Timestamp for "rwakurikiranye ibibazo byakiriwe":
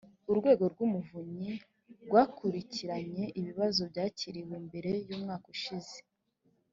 2.05-4.55